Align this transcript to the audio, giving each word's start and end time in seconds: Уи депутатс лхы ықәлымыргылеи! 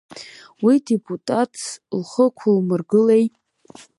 Уи 0.65 0.75
депутатс 0.87 1.63
лхы 1.99 2.25
ықәлымыргылеи! 2.27 3.25